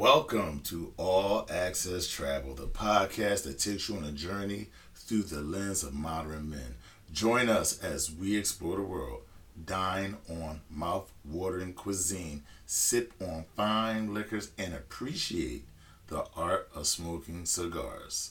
[0.00, 5.42] Welcome to All Access Travel, the podcast that takes you on a journey through the
[5.42, 6.76] lens of modern men.
[7.12, 9.20] Join us as we explore the world,
[9.62, 15.66] dine on mouth-watering cuisine, sip on fine liquors, and appreciate
[16.06, 18.30] the art of smoking cigars.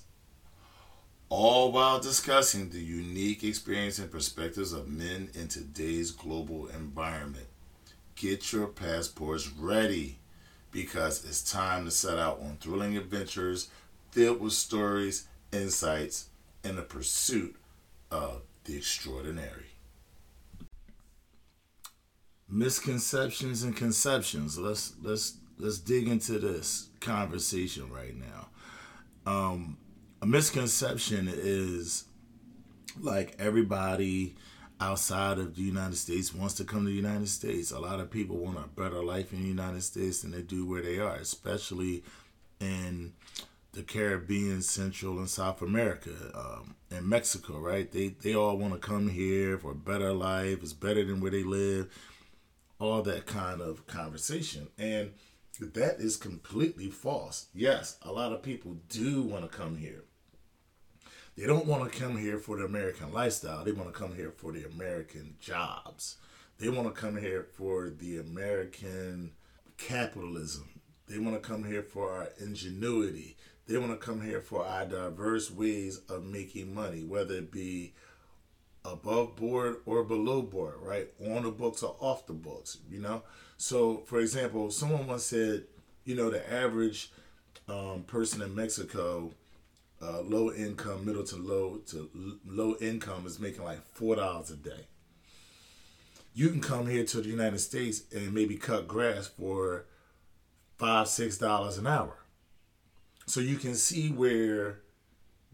[1.30, 7.46] All while discussing the unique experience and perspectives of men in today's global environment.
[8.16, 10.19] Get your passports ready
[10.72, 13.70] because it's time to set out on thrilling adventures
[14.12, 16.30] filled with stories, insights,
[16.64, 17.56] and the pursuit
[18.12, 19.66] of the extraordinary.
[22.48, 24.58] Misconceptions and conceptions.
[24.58, 28.50] Let's let's let's dig into this conversation right now.
[29.32, 29.78] Um,
[30.22, 32.06] a misconception is
[33.00, 34.36] like everybody
[34.80, 37.72] outside of the United States wants to come to the United States.
[37.72, 40.66] A lot of people want a better life in the United States than they do
[40.66, 42.04] where they are, especially
[42.60, 43.14] in
[43.74, 47.92] the Caribbean, Central, and South America, um, and Mexico, right?
[47.92, 50.60] They they all want to come here for a better life.
[50.64, 51.88] It's better than where they live.
[52.80, 55.12] All that kind of conversation, and
[55.60, 57.48] that is completely false.
[57.54, 60.04] Yes, a lot of people do want to come here.
[61.40, 63.64] They don't want to come here for the American lifestyle.
[63.64, 66.18] They want to come here for the American jobs.
[66.58, 69.32] They want to come here for the American
[69.78, 70.68] capitalism.
[71.08, 73.38] They want to come here for our ingenuity.
[73.68, 77.94] They want to come here for our diverse ways of making money, whether it be
[78.84, 81.08] above board or below board, right?
[81.26, 83.24] On the books or off the books, you know?
[83.56, 85.64] So, for example, someone once said,
[86.04, 87.14] you know, the average
[87.70, 89.32] um, person in Mexico
[90.02, 92.10] uh, low income, middle to low to
[92.46, 94.88] low income is making like four dollars a day.
[96.34, 99.86] You can come here to the United States and maybe cut grass for
[100.78, 102.18] five, six dollars an hour.
[103.26, 104.80] So you can see where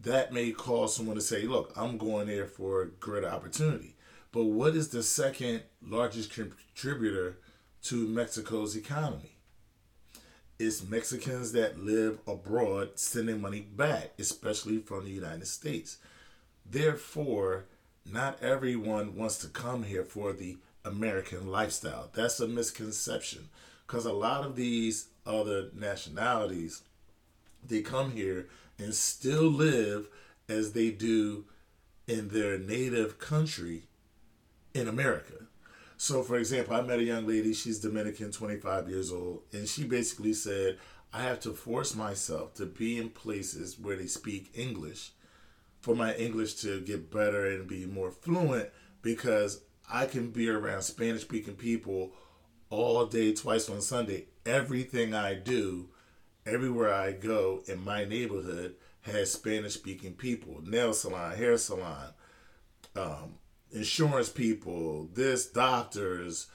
[0.00, 3.96] that may cause someone to say, "Look, I'm going there for greater opportunity."
[4.32, 7.38] But what is the second largest contributor
[7.84, 9.35] to Mexico's economy?
[10.58, 15.98] It's Mexicans that live abroad sending money back, especially from the United States.
[16.68, 17.66] Therefore,
[18.10, 22.10] not everyone wants to come here for the American lifestyle.
[22.14, 23.48] That's a misconception
[23.86, 26.82] because a lot of these other nationalities
[27.66, 28.46] they come here
[28.78, 30.08] and still live
[30.48, 31.44] as they do
[32.06, 33.82] in their native country
[34.72, 35.46] in America.
[35.96, 39.84] So, for example, I met a young lady, she's Dominican, 25 years old, and she
[39.84, 40.78] basically said,
[41.12, 45.12] I have to force myself to be in places where they speak English
[45.80, 48.68] for my English to get better and be more fluent
[49.02, 52.12] because I can be around Spanish speaking people
[52.70, 54.26] all day, twice on Sunday.
[54.44, 55.88] Everything I do,
[56.44, 60.60] everywhere I go in my neighborhood, has Spanish speaking people.
[60.64, 62.08] Nail salon, hair salon,
[62.96, 63.34] um,
[63.72, 66.48] insurance people, this doctors,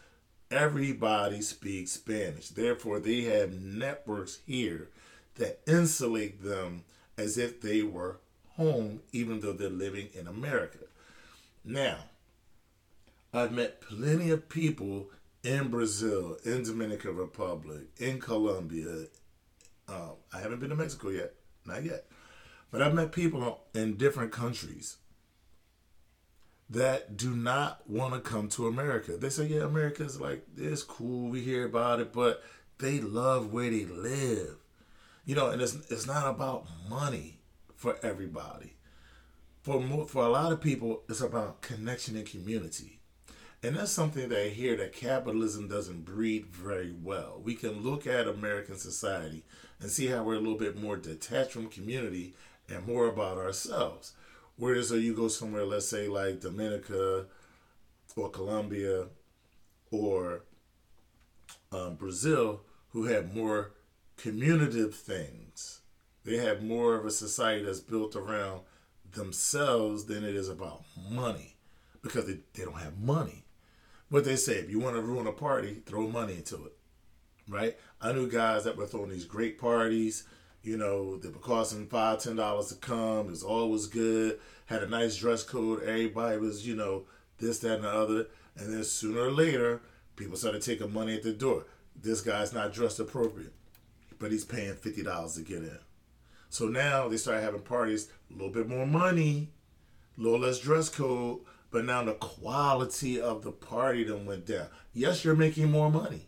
[0.49, 2.49] everybody speaks Spanish.
[2.49, 4.89] Therefore, they have networks here
[5.35, 6.83] that insulate them
[7.17, 8.19] as if they were
[8.55, 10.79] home, even though they're living in America.
[11.63, 11.97] Now,
[13.33, 15.09] I've met plenty of people
[15.43, 19.05] in Brazil, in Dominican Republic, in Colombia.
[19.87, 21.33] Um, I haven't been to Mexico yet,
[21.65, 22.05] not yet.
[22.71, 24.97] But I've met people in different countries
[26.71, 29.17] that do not want to come to America.
[29.17, 32.41] They say, yeah, America's like, it's cool, we hear about it, but
[32.79, 34.55] they love where they live.
[35.25, 37.39] You know, and it's, it's not about money
[37.75, 38.77] for everybody.
[39.61, 43.01] For more, for a lot of people, it's about connection and community.
[43.61, 47.39] And that's something that I hear that capitalism doesn't breed very well.
[47.43, 49.43] We can look at American society
[49.79, 52.33] and see how we're a little bit more detached from community
[52.69, 54.13] and more about ourselves.
[54.61, 57.25] Whereas, you go somewhere, let's say like Dominica
[58.15, 59.07] or Colombia
[59.89, 60.43] or
[61.71, 63.71] um, Brazil, who have more
[64.17, 65.81] communicative things.
[66.23, 68.61] They have more of a society that's built around
[69.11, 71.55] themselves than it is about money
[72.03, 73.45] because they, they don't have money.
[74.11, 76.77] But they say if you want to ruin a party, throw money into it.
[77.49, 77.79] Right?
[77.99, 80.23] I knew guys that were throwing these great parties
[80.63, 83.27] you know, they were costing five, ten dollars to come.
[83.27, 84.39] It was always good.
[84.65, 85.83] Had a nice dress code.
[85.83, 87.03] Everybody was, you know,
[87.39, 88.27] this, that, and the other.
[88.55, 89.81] And then sooner or later,
[90.15, 91.65] people started taking money at the door.
[91.99, 93.53] This guy's not dressed appropriate,
[94.19, 95.79] but he's paying fifty dollars to get in.
[96.49, 99.49] So now they started having parties, a little bit more money,
[100.17, 101.39] a little less dress code,
[101.71, 104.67] but now the quality of the party then went down.
[104.93, 106.27] Yes, you're making more money,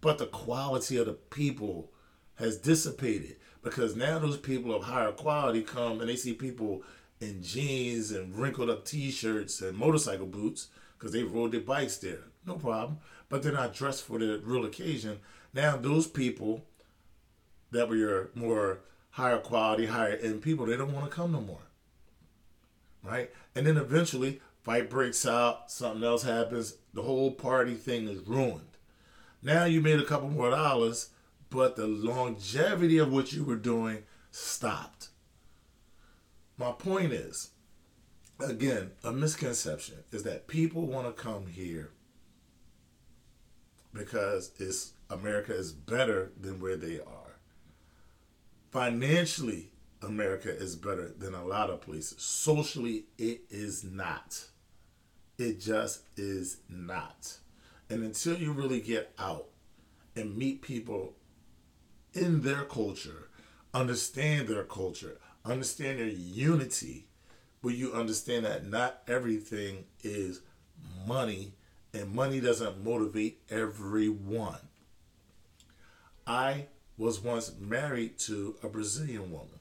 [0.00, 1.92] but the quality of the people
[2.36, 6.82] has dissipated because now those people of higher quality come and they see people
[7.20, 10.68] in jeans and wrinkled up t-shirts and motorcycle boots
[10.98, 12.24] because they rode their bikes there.
[12.46, 12.98] No problem.
[13.28, 15.18] But they're not dressed for the real occasion.
[15.54, 16.62] Now those people
[17.70, 18.80] that were your more
[19.10, 21.62] higher quality, higher end people, they don't want to come no more.
[23.02, 23.30] Right?
[23.54, 28.60] And then eventually fight breaks out, something else happens, the whole party thing is ruined.
[29.42, 31.10] Now you made a couple more dollars,
[31.54, 34.02] but the longevity of what you were doing
[34.32, 35.08] stopped.
[36.58, 37.50] My point is,
[38.40, 41.92] again, a misconception is that people want to come here
[43.92, 47.38] because it's America is better than where they are.
[48.72, 49.70] Financially,
[50.02, 52.20] America is better than a lot of places.
[52.20, 54.44] Socially, it is not.
[55.38, 57.38] It just is not.
[57.88, 59.46] And until you really get out
[60.16, 61.14] and meet people
[62.14, 63.28] in their culture,
[63.72, 67.06] understand their culture, understand their unity,
[67.62, 70.40] but you understand that not everything is
[71.06, 71.52] money
[71.92, 74.58] and money doesn't motivate everyone.
[76.26, 76.66] I
[76.96, 79.60] was once married to a Brazilian woman.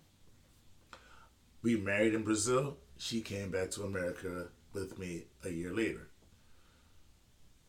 [1.62, 2.78] We married in Brazil.
[2.98, 6.08] She came back to America with me a year later.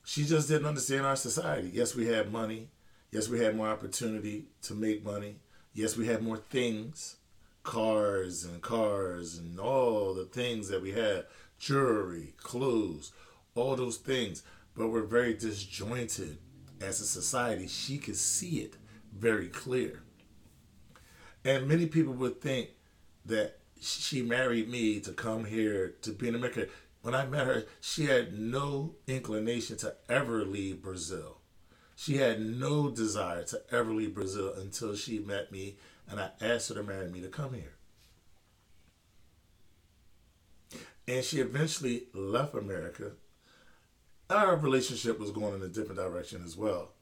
[0.05, 1.71] She just didn't understand our society.
[1.73, 2.69] Yes, we had money.
[3.15, 5.37] Yes, we had more opportunity to make money.
[5.73, 7.19] Yes, we had more things
[7.63, 11.25] cars and cars and all the things that we had
[11.57, 13.13] jewelry, clothes,
[13.55, 14.43] all those things.
[14.77, 16.39] But we're very disjointed
[16.81, 17.69] as a society.
[17.69, 18.75] She could see it
[19.17, 20.03] very clear.
[21.45, 22.71] And many people would think
[23.27, 26.67] that she married me to come here to be in America.
[27.03, 31.39] When I met her, she had no inclination to ever leave Brazil.
[31.97, 35.77] She had no desire to ever leave Brazil until she met me
[36.11, 37.75] and I asked her to marry me to come here.
[41.07, 43.13] And she eventually left America.
[44.31, 46.93] Our relationship was going in a different direction as well.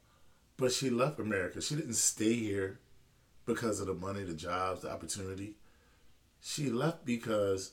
[0.57, 1.63] But she left America.
[1.63, 2.81] She didn't stay here
[3.47, 5.57] because of the money, the jobs, the opportunity.
[6.41, 7.73] She left because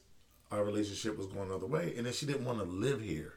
[0.52, 1.94] our relationship was going another way.
[1.98, 3.34] And then she didn't want to live here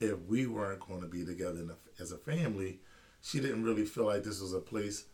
[0.00, 2.80] if we weren't going to be together as a family.
[3.22, 5.04] She didn't really feel like this was a place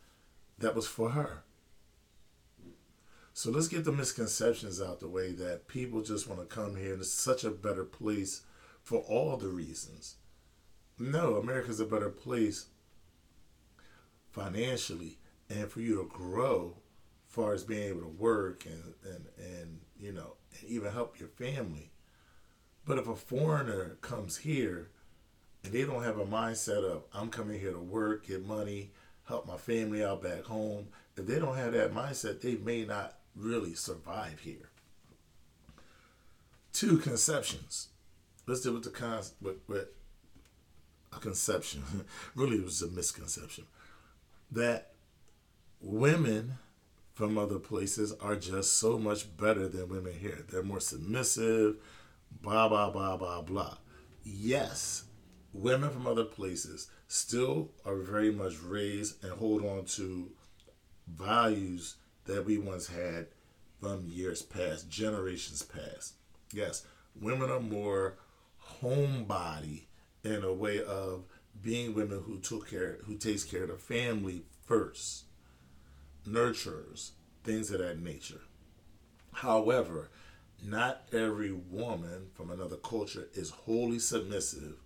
[0.58, 1.44] that was for her.
[3.32, 6.92] So let's get the misconceptions out the way that people just want to come here
[6.92, 8.42] and it's such a better place
[8.82, 10.16] for all the reasons.
[10.98, 12.66] No, America's a better place
[14.30, 15.18] financially
[15.50, 16.76] and for you to grow
[17.26, 21.28] far as being able to work and, and, and you know, and even help your
[21.28, 21.90] family.
[22.86, 24.90] But if a foreigner comes here
[25.72, 28.90] they don't have a mindset of I'm coming here to work, get money,
[29.26, 33.16] help my family out back home, if they don't have that mindset, they may not
[33.36, 34.70] really survive here.
[36.72, 37.88] Two conceptions.
[38.46, 39.88] Let's deal with the con with, with
[41.14, 41.82] a conception.
[42.34, 43.64] really, it was a misconception
[44.50, 44.92] that
[45.80, 46.58] women
[47.12, 50.44] from other places are just so much better than women here.
[50.50, 51.76] They're more submissive,
[52.42, 53.76] blah, blah, blah, blah, blah.
[54.24, 55.04] Yes,
[55.54, 60.30] women from other places still are very much raised and hold on to
[61.06, 61.96] values
[62.26, 63.28] that we once had
[63.80, 66.14] from years past, generations past.
[66.52, 66.84] Yes,
[67.18, 68.16] women are more
[68.82, 69.84] homebody
[70.24, 71.24] in a way of
[71.62, 75.24] being women who took care, who takes care of the family first,
[76.26, 77.10] nurturers,
[77.44, 78.40] things of that nature.
[79.32, 80.10] However,
[80.64, 84.76] not every woman from another culture is wholly submissive,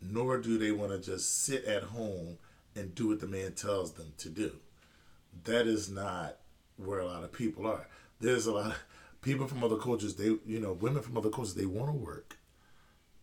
[0.00, 2.38] nor do they want to just sit at home
[2.74, 4.56] and do what the man tells them to do.
[5.44, 6.36] That is not
[6.76, 7.86] where a lot of people are.
[8.20, 8.78] There's a lot of
[9.22, 12.36] people from other cultures, they you know, women from other cultures, they want to work.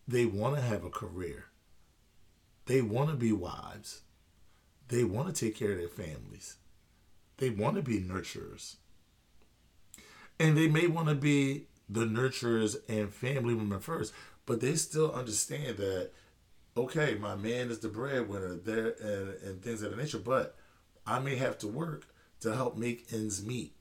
[0.06, 1.46] They want to have a career.
[2.66, 4.02] They want to be wives.
[4.88, 6.56] They want to take care of their families.
[7.36, 8.76] They want to be nurturers.
[10.40, 14.12] And they may want to be the nurturers and family women first,
[14.46, 16.10] but they still understand that,
[16.78, 20.56] okay, my man is the breadwinner there and, and things of that nature, but
[21.06, 22.06] I may have to work
[22.40, 23.74] to help make ends meet.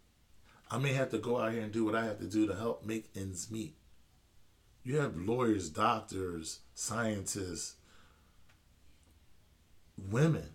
[0.70, 2.56] I may have to go out here and do what I have to do to
[2.56, 3.76] help make ends meet.
[4.84, 7.76] You have lawyers, doctors, scientists,
[9.98, 10.50] women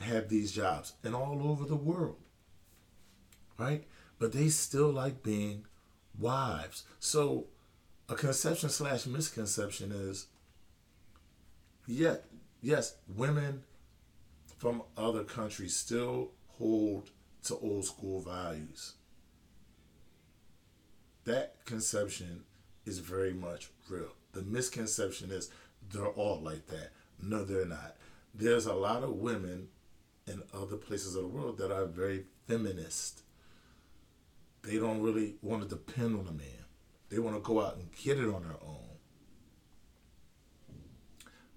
[0.00, 2.18] have these jobs and all over the world.
[3.58, 3.84] Right?
[4.18, 5.66] But they still like being
[6.18, 6.84] wives.
[6.98, 7.46] So
[8.08, 10.26] a conception slash misconception is
[11.86, 12.16] yeah,
[12.60, 13.64] yes, women
[14.58, 17.10] from other countries still hold
[17.44, 18.94] to old school values.
[21.24, 22.44] That conception
[22.86, 24.14] is very much real.
[24.32, 25.50] The misconception is
[25.90, 26.90] they're all like that.
[27.20, 27.96] No, they're not.
[28.34, 29.68] There's a lot of women
[30.26, 33.22] in other places of the world that are very feminist.
[34.62, 36.61] They don't really want to depend on a man.
[37.12, 38.78] They want to go out and get it on their own.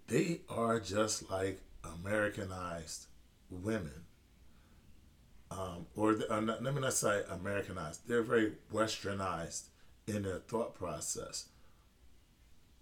[0.07, 3.05] They are just like Americanized
[3.49, 4.03] women.
[5.49, 8.01] Um, or uh, let me not say Americanized.
[8.05, 9.67] They're very westernized
[10.05, 11.47] in their thought process.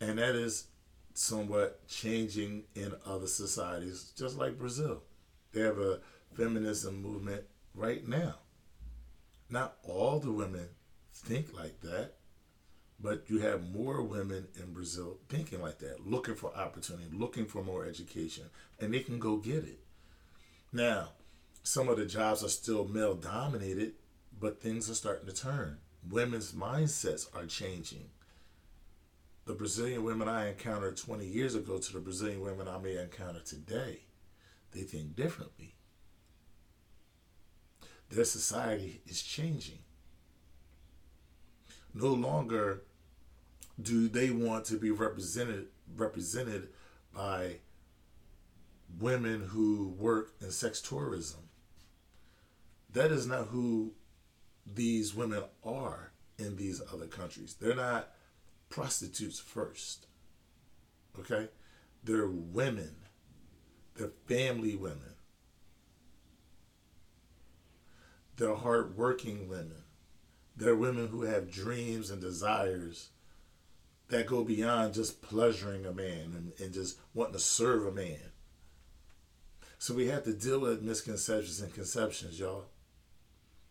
[0.02, 0.66] And that is
[1.14, 5.04] somewhat changing in other societies, just like Brazil.
[5.52, 6.00] They have a
[6.36, 7.44] feminism movement
[7.76, 8.38] right now.
[9.52, 10.70] Not all the women
[11.14, 12.16] think like that,
[13.04, 17.64] but you have more women in Brazil thinking like that, looking for opportunity, looking for
[17.64, 18.46] more education,
[18.80, 19.80] and they can go get it.
[20.72, 21.10] Now,
[21.62, 23.94] some of the jobs are still male dominated,
[24.40, 25.78] but things are starting to turn.
[26.10, 28.10] Women's mindsets are changing
[29.46, 33.42] the Brazilian women I encountered 20 years ago to the Brazilian women I may encounter
[33.42, 34.02] today,
[34.72, 35.76] they think differently.
[38.10, 39.80] Their society is changing.
[41.94, 42.84] No longer
[43.82, 46.70] do they want to be represented represented
[47.14, 47.58] by
[49.00, 51.40] women who work in sex tourism.
[52.92, 53.94] That is not who
[54.66, 57.56] these women are in these other countries.
[57.60, 58.10] They're not
[58.70, 60.08] prostitutes first.
[61.20, 61.50] Okay?
[62.04, 62.96] They're women.
[63.96, 65.16] They're family women.
[68.36, 69.84] They're hardworking women.
[70.56, 73.10] They're women who have dreams and desires
[74.14, 78.20] that go beyond just pleasuring a man and, and just wanting to serve a man.
[79.80, 82.66] So we have to deal with misconceptions and conceptions, y'all.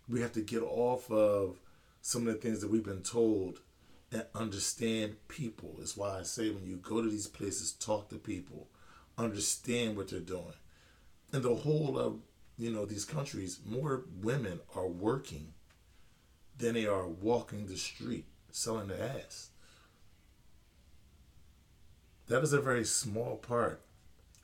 [0.08, 1.60] We have to get off of
[2.00, 3.60] some of the things that we've been told
[4.10, 5.76] and understand people.
[5.80, 8.66] Is why I say when you go to these places, talk to people,
[9.16, 10.54] understand what they're doing.
[11.32, 12.18] In the whole of
[12.58, 15.54] you know these countries, more women are working
[16.58, 19.51] than they are walking the street selling their ass.
[22.32, 23.82] That is a very small part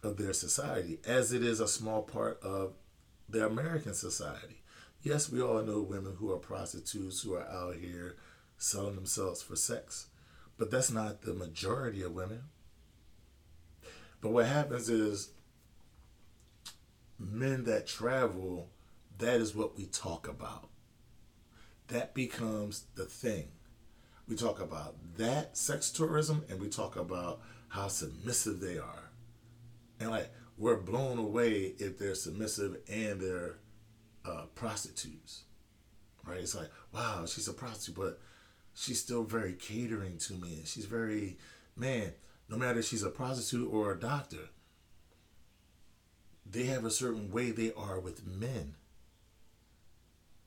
[0.03, 2.75] of their society, as it is a small part of
[3.31, 4.61] the American society.
[5.01, 8.17] Yes, we all know women who are prostitutes who are out here
[8.59, 10.09] selling themselves for sex.
[10.59, 12.43] But that's not the majority of women.
[14.21, 15.31] But what happens is
[17.19, 18.69] men that travel,
[19.17, 20.69] that is what we talk about.
[21.87, 23.49] That becomes the thing.
[24.29, 29.11] We talk about that sex tourism and we talk about how submissive they are.
[29.99, 33.57] And like we're blown away if they're submissive and they're
[34.25, 35.45] uh, prostitutes.
[36.27, 36.41] Right?
[36.41, 38.21] It's like, wow, she's a prostitute, but
[38.75, 40.63] she's still very catering to me.
[40.65, 41.39] She's very,
[41.75, 42.13] man,
[42.49, 44.51] no matter if she's a prostitute or a doctor,
[46.45, 48.75] they have a certain way they are with men.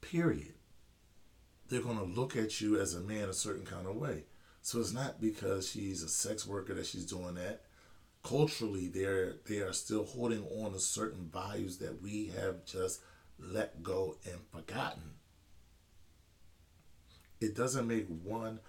[0.01, 0.53] Period.
[1.71, 4.25] They're going to look at you as a man a certain kind of way.
[4.61, 7.63] So it's not because she's a sex worker that she's doing that.
[8.23, 13.01] Culturally, they're they are still holding on to certain values that we have just
[13.39, 15.15] let go and forgotten
[17.41, 18.59] it doesn't make one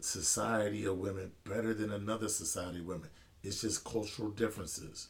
[0.00, 3.08] society of women better than another society of women.
[3.42, 5.08] It's just cultural differences.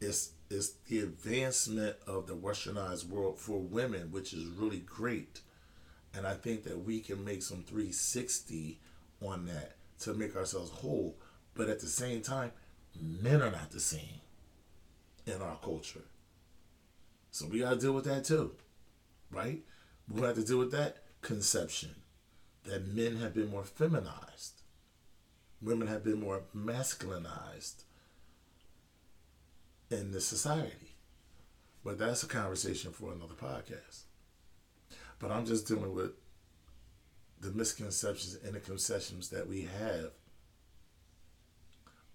[0.00, 5.40] It's it's the advancement of the westernized world for women, which is really great.
[6.14, 8.78] And I think that we can make some 360
[9.22, 11.16] on that to make ourselves whole.
[11.54, 12.52] But at the same time,
[13.00, 14.20] men are not the same
[15.26, 16.04] in our culture.
[17.30, 18.52] So we gotta deal with that too.
[19.30, 19.62] Right?
[20.08, 21.94] We have to deal with that conception
[22.64, 24.60] that men have been more feminized,
[25.60, 27.84] women have been more masculinized
[29.90, 30.96] in this society.
[31.84, 34.02] But that's a conversation for another podcast.
[35.22, 36.10] But I'm just dealing with
[37.40, 40.10] the misconceptions and the conceptions that we have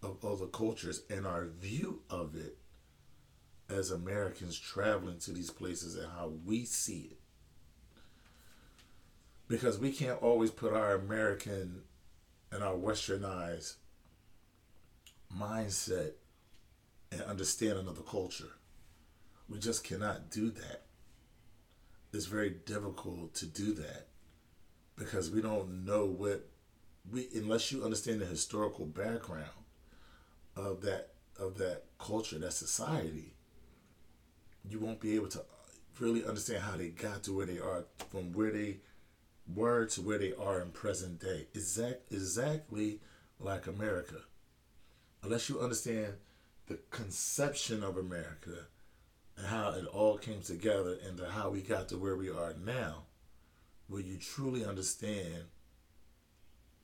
[0.04, 2.58] of other cultures and our view of it
[3.70, 7.18] as Americans traveling to these places and how we see it
[9.48, 11.84] because we can't always put our American
[12.52, 13.76] and our westernized
[15.36, 16.12] mindset
[17.12, 18.52] and understand another culture.
[19.48, 20.87] We just cannot do that.
[22.18, 24.08] It's very difficult to do that
[24.96, 26.50] because we don't know what
[27.12, 29.66] we unless you understand the historical background
[30.56, 33.36] of that of that culture, that society,
[34.68, 35.44] you won't be able to
[36.00, 38.78] really understand how they got to where they are from where they
[39.56, 41.46] were to where they are in present day.
[41.54, 43.00] Exact, exactly
[43.40, 44.22] like America.
[45.22, 46.14] Unless you understand
[46.66, 48.66] the conception of America
[49.38, 53.04] and how it all came together and how we got to where we are now,
[53.88, 55.46] will you truly understand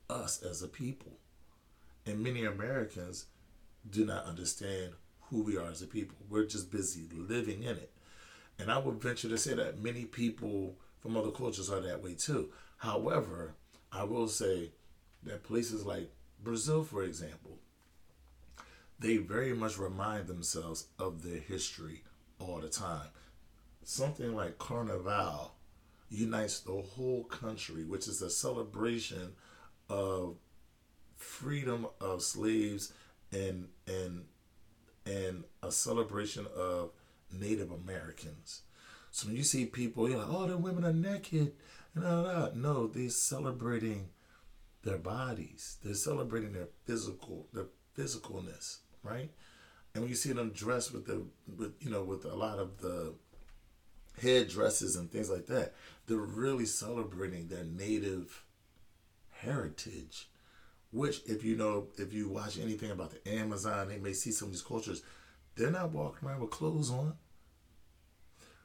[0.08, 1.12] us as a people.
[2.06, 3.26] And many Americans
[3.90, 4.92] do not understand
[5.22, 6.16] who we are as a people.
[6.28, 7.92] We're just busy living in it.
[8.58, 12.14] And I would venture to say that many people from other cultures are that way
[12.14, 12.50] too.
[12.78, 13.54] However,
[13.90, 14.70] I will say
[15.24, 16.10] that places like
[16.42, 17.58] Brazil, for example,
[18.98, 22.04] they very much remind themselves of their history
[22.38, 23.08] all the time.
[23.82, 25.52] Something like Carnival
[26.10, 29.32] unites the whole country, which is a celebration
[29.88, 30.36] of
[31.16, 32.92] freedom of slaves
[33.32, 34.24] and and
[35.06, 36.90] and a celebration of
[37.30, 38.62] Native Americans.
[39.10, 41.52] So when you see people, you're like, oh, the women are naked
[41.94, 42.52] that.
[42.56, 44.08] No, they're celebrating
[44.82, 45.78] their bodies.
[45.82, 49.30] They're celebrating their physical, their physicalness, right?
[49.94, 51.22] And when you see them dressed with the,
[51.56, 53.14] with you know, with a lot of the
[54.20, 55.74] headdresses and things like that,
[56.06, 58.44] they're really celebrating their native
[59.30, 60.28] heritage.
[60.90, 64.46] Which, if you know, if you watch anything about the Amazon, they may see some
[64.46, 65.02] of these cultures.
[65.56, 67.14] They're not walking around with clothes on.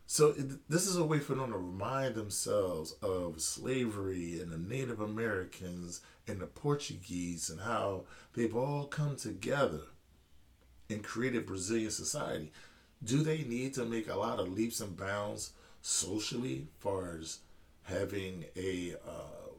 [0.07, 4.57] So it, this is a way for them to remind themselves of slavery and the
[4.57, 9.81] Native Americans and the Portuguese and how they've all come together
[10.89, 12.51] and created Brazilian society.
[13.03, 17.39] Do they need to make a lot of leaps and bounds socially, far as
[17.83, 19.51] having a uh,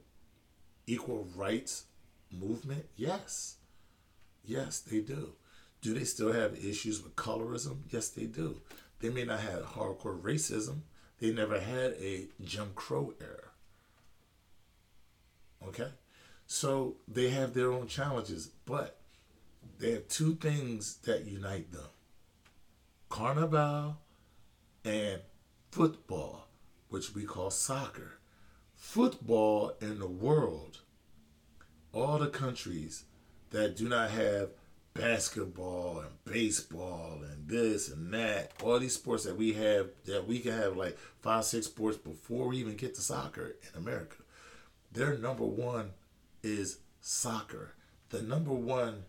[0.87, 1.85] equal rights
[2.31, 2.87] movement?
[2.97, 3.57] Yes,
[4.45, 5.33] yes, they do.
[5.81, 7.79] Do they still have issues with colorism?
[7.89, 8.61] Yes, they do.
[9.01, 10.81] They may not have hardcore racism.
[11.19, 13.49] They never had a Jim Crow era.
[15.67, 15.89] Okay?
[16.47, 19.00] So they have their own challenges, but
[19.81, 21.89] they have two things that unite them
[23.09, 23.97] Carnival
[24.85, 25.21] and
[25.73, 26.49] football,
[26.91, 28.19] which we call soccer.
[28.77, 30.79] Football in the world,
[31.93, 33.05] all the countries
[33.51, 34.51] that do not have
[34.95, 40.39] basketball and baseball and this and that, all these sports that we have, that we
[40.39, 44.17] can have like five, six sports before we even get to soccer in America.
[44.93, 45.91] Their number one
[46.43, 47.75] is soccer.
[48.11, 49.05] The number one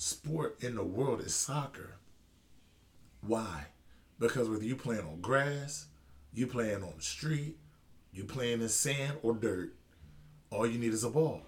[0.00, 1.98] sport in the world is soccer.
[3.20, 3.66] Why?
[4.18, 5.88] Because whether you playing on grass,
[6.32, 7.58] you playing on the street,
[8.10, 9.74] you playing in sand or dirt,
[10.50, 11.42] all you need is a ball.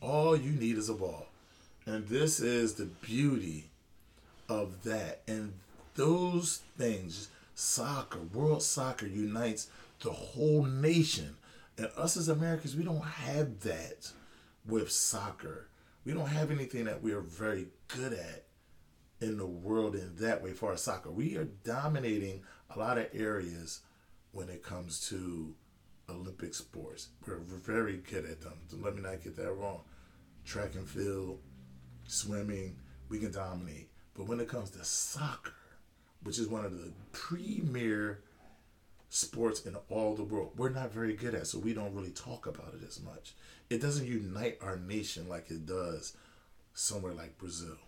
[0.00, 1.28] All you need is a ball.
[1.86, 3.70] And this is the beauty
[4.48, 5.22] of that.
[5.28, 5.52] And
[5.94, 9.68] those things, soccer, world soccer unites
[10.00, 11.36] the whole nation.
[11.78, 14.10] And us as Americans, we don't have that
[14.66, 15.68] with soccer.
[16.06, 18.44] We don't have anything that we are very good at
[19.20, 21.10] in the world in that way for our soccer.
[21.10, 23.80] We are dominating a lot of areas
[24.30, 25.52] when it comes to
[26.08, 27.08] Olympic sports.
[27.26, 28.54] We're very good at them.
[28.80, 29.80] Let me not get that wrong.
[30.44, 31.40] Track and field,
[32.06, 32.76] swimming,
[33.08, 33.88] we can dominate.
[34.14, 35.54] But when it comes to soccer,
[36.22, 38.20] which is one of the premier
[39.08, 42.46] sports in all the world, we're not very good at, so we don't really talk
[42.46, 43.34] about it as much.
[43.70, 46.16] It doesn't unite our nation like it does
[46.74, 47.78] somewhere like Brazil.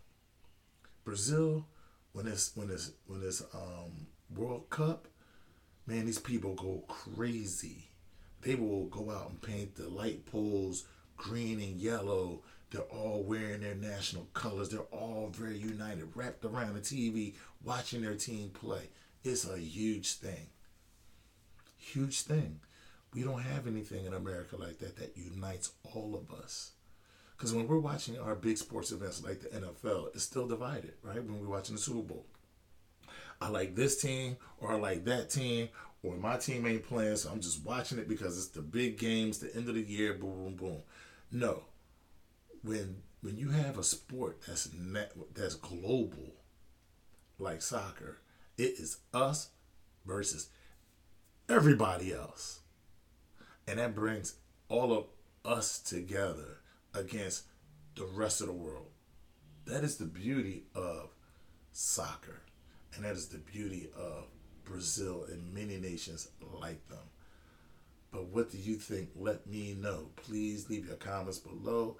[1.04, 1.66] Brazil,
[2.12, 5.08] when it's when it's when it's um, World Cup,
[5.86, 7.88] man, these people go crazy.
[8.42, 10.84] They will go out and paint the light poles
[11.18, 12.42] green and yellow.
[12.70, 14.70] They're all wearing their national colors.
[14.70, 18.90] They're all very united, wrapped around the TV, watching their team play.
[19.24, 20.46] It's a huge thing.
[21.92, 22.60] Huge thing.
[23.14, 26.72] We don't have anything in America like that that unites all of us.
[27.36, 31.22] Because when we're watching our big sports events like the NFL, it's still divided, right?
[31.22, 32.26] When we're watching the Super Bowl.
[33.40, 35.68] I like this team or I like that team
[36.02, 39.38] or my team ain't playing, so I'm just watching it because it's the big games,
[39.38, 40.82] the end of the year, boom, boom, boom.
[41.30, 41.62] No.
[42.62, 46.34] When when you have a sport that's net, that's global,
[47.38, 48.18] like soccer,
[48.56, 49.50] it is us
[50.06, 50.50] versus
[51.48, 52.60] everybody else.
[53.66, 54.34] And that brings
[54.68, 55.06] all of
[55.44, 56.60] us together
[56.94, 57.44] against
[57.96, 58.86] the rest of the world.
[59.66, 61.10] That is the beauty of
[61.72, 62.42] soccer.
[62.94, 64.24] And that is the beauty of
[64.64, 66.28] Brazil and many nations
[66.60, 66.98] like them.
[68.10, 69.10] But what do you think?
[69.14, 70.10] Let me know.
[70.16, 71.98] Please leave your comments below.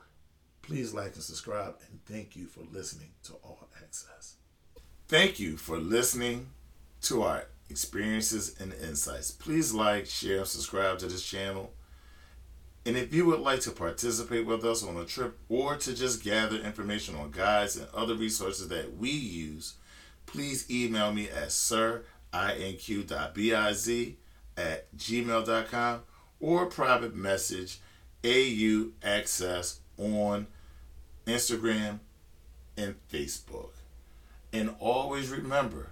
[0.63, 1.77] Please like and subscribe.
[1.89, 4.37] And thank you for listening to All Access.
[5.07, 6.49] Thank you for listening
[7.03, 9.31] to our experiences and insights.
[9.31, 11.73] Please like, share, and subscribe to this channel.
[12.87, 16.23] And if you would like to participate with us on a trip or to just
[16.23, 19.75] gather information on guides and other resources that we use,
[20.27, 22.03] please email me at sirinq.biz
[24.57, 26.01] at gmail.com
[26.41, 27.79] or private message
[28.25, 30.47] All Access on
[31.27, 32.01] Instagram
[32.77, 33.73] and Facebook.
[34.53, 35.91] And always remember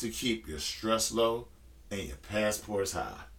[0.00, 1.48] to keep your stress low
[1.90, 3.29] and your passports high.